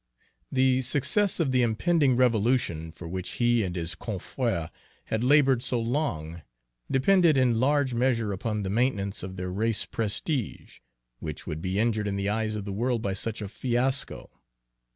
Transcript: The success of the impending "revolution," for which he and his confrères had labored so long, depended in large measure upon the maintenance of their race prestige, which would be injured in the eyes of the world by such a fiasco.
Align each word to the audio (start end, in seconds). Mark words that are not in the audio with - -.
The 0.51 0.81
success 0.81 1.39
of 1.39 1.51
the 1.51 1.61
impending 1.61 2.15
"revolution," 2.15 2.91
for 2.91 3.07
which 3.07 3.33
he 3.33 3.61
and 3.61 3.75
his 3.75 3.93
confrères 3.93 4.71
had 5.05 5.23
labored 5.23 5.61
so 5.61 5.79
long, 5.79 6.41
depended 6.89 7.37
in 7.37 7.59
large 7.59 7.93
measure 7.93 8.31
upon 8.33 8.63
the 8.63 8.71
maintenance 8.71 9.21
of 9.21 9.35
their 9.37 9.51
race 9.51 9.85
prestige, 9.85 10.79
which 11.19 11.45
would 11.45 11.61
be 11.61 11.77
injured 11.77 12.07
in 12.07 12.15
the 12.15 12.29
eyes 12.29 12.55
of 12.55 12.65
the 12.65 12.73
world 12.73 13.03
by 13.03 13.13
such 13.13 13.43
a 13.43 13.47
fiasco. 13.47 14.31